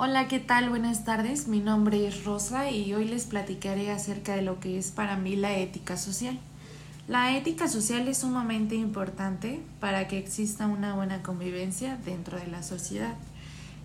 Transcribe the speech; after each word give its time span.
Hola, 0.00 0.28
¿qué 0.28 0.38
tal? 0.38 0.68
Buenas 0.68 1.04
tardes. 1.04 1.48
Mi 1.48 1.58
nombre 1.58 2.06
es 2.06 2.22
Rosa 2.22 2.70
y 2.70 2.94
hoy 2.94 3.08
les 3.08 3.24
platicaré 3.24 3.90
acerca 3.90 4.36
de 4.36 4.42
lo 4.42 4.60
que 4.60 4.78
es 4.78 4.92
para 4.92 5.16
mí 5.16 5.34
la 5.34 5.56
ética 5.56 5.96
social. 5.96 6.38
La 7.08 7.36
ética 7.36 7.66
social 7.66 8.06
es 8.06 8.18
sumamente 8.18 8.76
importante 8.76 9.60
para 9.80 10.06
que 10.06 10.16
exista 10.16 10.68
una 10.68 10.94
buena 10.94 11.24
convivencia 11.24 11.98
dentro 12.04 12.38
de 12.38 12.46
la 12.46 12.62
sociedad 12.62 13.16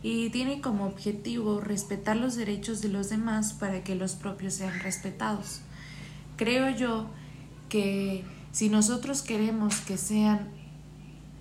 y 0.03 0.29
tiene 0.29 0.61
como 0.61 0.85
objetivo 0.85 1.59
respetar 1.61 2.15
los 2.15 2.35
derechos 2.35 2.83
de 2.83 2.89
los 2.89 3.09
demás 3.09 3.53
para 3.53 3.83
que 3.83 3.95
los 3.95 4.13
propios 4.13 4.53
sean 4.53 4.81
respetados. 4.81 5.61
Creo 6.37 6.69
yo 6.69 7.07
que 7.69 8.23
si 8.51 8.69
nosotros 8.69 9.23
queremos 9.23 9.77
que 9.77 9.97
sean 9.97 10.49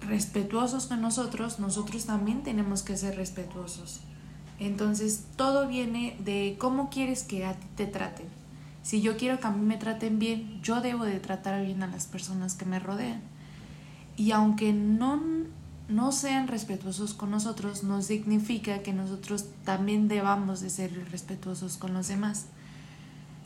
respetuosos 0.00 0.86
con 0.86 1.02
nosotros, 1.02 1.58
nosotros 1.58 2.06
también 2.06 2.42
tenemos 2.42 2.82
que 2.82 2.96
ser 2.96 3.16
respetuosos. 3.16 4.00
Entonces, 4.66 5.24
todo 5.36 5.66
viene 5.66 6.16
de 6.24 6.56
cómo 6.58 6.90
quieres 6.90 7.24
que 7.24 7.44
a 7.44 7.54
ti 7.54 7.66
te 7.76 7.86
traten. 7.86 8.26
Si 8.82 9.00
yo 9.00 9.16
quiero 9.16 9.38
que 9.38 9.46
a 9.46 9.50
mí 9.50 9.64
me 9.64 9.76
traten 9.76 10.18
bien, 10.18 10.60
yo 10.62 10.80
debo 10.80 11.04
de 11.04 11.20
tratar 11.20 11.64
bien 11.64 11.82
a 11.82 11.86
las 11.86 12.06
personas 12.06 12.54
que 12.54 12.64
me 12.64 12.78
rodean. 12.78 13.20
Y 14.16 14.32
aunque 14.32 14.72
no, 14.72 15.20
no 15.88 16.12
sean 16.12 16.48
respetuosos 16.48 17.14
con 17.14 17.30
nosotros, 17.30 17.84
no 17.84 18.02
significa 18.02 18.82
que 18.82 18.92
nosotros 18.92 19.46
también 19.64 20.08
debamos 20.08 20.60
de 20.60 20.70
ser 20.70 21.10
respetuosos 21.10 21.76
con 21.76 21.94
los 21.94 22.08
demás. 22.08 22.46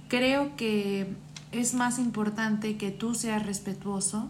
Creo 0.08 0.56
que 0.56 1.14
es 1.52 1.74
más 1.74 1.98
importante 1.98 2.76
que 2.76 2.90
tú 2.90 3.14
seas 3.14 3.44
respetuoso 3.44 4.28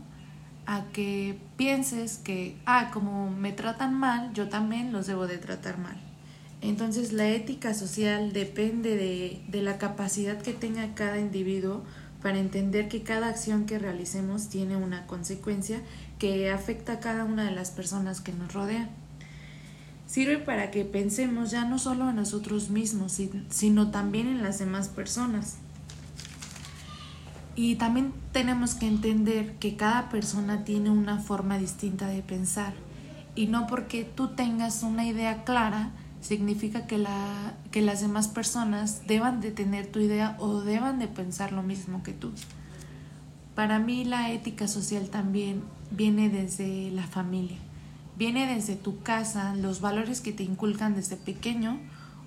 a 0.67 0.85
que 0.93 1.39
pienses 1.57 2.19
que, 2.19 2.57
ah, 2.67 2.91
como 2.93 3.31
me 3.31 3.53
tratan 3.53 3.95
mal, 3.95 4.33
yo 4.35 4.49
también 4.49 4.93
los 4.93 5.07
debo 5.07 5.27
de 5.27 5.39
tratar 5.39 5.79
mal. 5.79 5.97
Entonces 6.61 7.13
la 7.13 7.29
ética 7.29 7.75
social 7.75 8.33
depende 8.33 8.97
de, 8.97 9.43
de, 9.49 9.63
la 9.63 9.79
capacidad 9.79 10.41
que 10.41 10.53
tenga 10.53 10.95
cada 10.95 11.19
individuo 11.19 11.85
para 12.23 12.39
entender 12.39 12.89
que 12.89 13.03
cada 13.03 13.29
acción 13.29 13.67
que 13.67 13.79
realicemos 13.79 14.49
tiene 14.49 14.77
una 14.77 15.07
consecuencia 15.07 15.81
que 16.19 16.51
afecta 16.51 16.95
a 16.95 17.01
cada 17.01 17.25
una 17.25 17.45
de 17.45 17.51
las 17.51 17.71
personas 17.71 18.21
que 18.21 18.33
nos 18.33 18.53
rodean. 18.53 18.91
Sirve 20.07 20.39
para 20.39 20.71
que 20.71 20.85
pensemos 20.85 21.51
ya 21.51 21.65
no 21.65 21.79
solo 21.79 22.09
en 22.09 22.17
nosotros 22.17 22.71
mismos, 22.71 23.21
sino 23.51 23.91
también 23.91 24.29
en 24.29 24.43
las 24.43 24.59
demás 24.59 24.89
personas. 24.89 25.57
Y 27.55 27.77
también 27.77 28.13
tenemos 28.33 28.75
que 28.75 28.87
entender 28.87 29.55
que 29.55 29.77
cada 29.77 30.09
persona 30.09 30.65
tiene 30.65 30.91
una 30.91 31.19
forma 31.19 31.59
distinta 31.59 32.07
de 32.07 32.23
pensar 32.23 32.75
y 33.35 33.47
no 33.47 33.67
porque 33.67 34.05
tú 34.05 34.29
tengas 34.29 34.83
una 34.83 35.07
idea 35.07 35.45
clara, 35.45 35.91
significa 36.21 36.87
que, 36.87 36.99
la, 36.99 37.55
que 37.71 37.83
las 37.83 38.01
demás 38.01 38.29
personas 38.29 39.07
deban 39.07 39.41
de 39.41 39.51
tener 39.51 39.87
tu 39.87 40.01
idea 40.01 40.37
o 40.39 40.61
deban 40.61 40.99
de 40.99 41.09
pensar 41.09 41.53
lo 41.53 41.63
mismo 41.63 42.03
que 42.03 42.13
tú. 42.13 42.33
Para 43.55 43.79
mí 43.79 44.05
la 44.05 44.33
ética 44.33 44.69
social 44.69 45.09
también 45.09 45.63
viene 45.91 46.29
desde 46.29 46.91
la 46.91 47.07
familia, 47.07 47.59
viene 48.19 48.47
desde 48.53 48.77
tu 48.77 49.01
casa, 49.03 49.55
los 49.55 49.81
valores 49.81 50.21
que 50.21 50.33
te 50.33 50.43
inculcan 50.43 50.95
desde 50.95 51.17
pequeño 51.17 51.79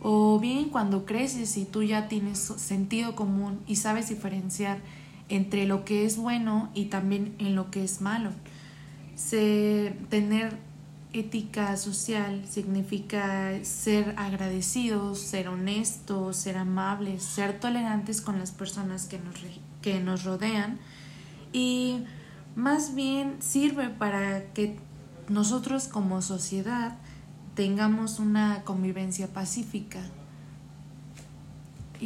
o 0.02 0.40
bien 0.40 0.70
cuando 0.70 1.06
creces 1.06 1.58
y 1.58 1.66
tú 1.66 1.84
ya 1.84 2.08
tienes 2.08 2.40
sentido 2.40 3.16
común 3.16 3.60
y 3.68 3.76
sabes 3.76 4.10
diferenciar 4.10 4.80
entre 5.28 5.66
lo 5.66 5.86
que 5.86 6.06
es 6.06 6.18
bueno 6.18 6.70
y 6.74 6.86
también 6.86 7.36
en 7.38 7.56
lo 7.56 7.70
que 7.70 7.84
es 7.84 8.02
malo. 8.02 8.32
Se, 9.16 9.96
tener 10.10 10.58
ética 11.14 11.76
social 11.78 12.44
significa 12.48 13.64
ser 13.64 14.14
agradecidos, 14.18 15.20
ser 15.20 15.48
honestos, 15.48 16.38
ser 16.38 16.58
amables, 16.58 17.24
ser 17.24 17.60
tolerantes 17.60 18.22
con 18.22 18.38
las 18.40 18.52
personas 18.52 19.06
que 19.06 19.20
nos, 19.20 19.36
que 19.82 20.00
nos 20.00 20.24
rodean. 20.24 20.80
Y 21.52 22.04
más 22.56 22.94
bien 22.94 23.38
sirve 23.40 23.90
para 23.90 24.54
que 24.54 24.78
nosotros 25.30 25.88
como 25.88 26.22
sociedad 26.22 26.98
tengamos 27.56 28.20
una 28.20 28.64
convivencia 28.64 29.28
pacífica, 29.28 30.02